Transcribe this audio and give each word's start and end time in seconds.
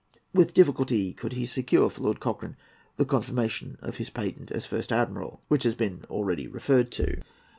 With 0.33 0.55
difficulty 0.55 1.13
could 1.13 1.33
he 1.33 1.45
secure 1.45 1.87
for 1.91 2.01
Lord 2.01 2.19
Cochrane 2.19 2.57
the 2.97 3.05
confirmation 3.05 3.77
of 3.83 3.97
his 3.97 4.09
patent 4.09 4.49
as 4.49 4.65
First 4.65 4.91
Admiral, 4.91 5.43
which 5.47 5.61
has 5.61 5.75
been 5.75 6.05
already 6.09 6.47
referred 6.47 6.89
to. 6.93 7.21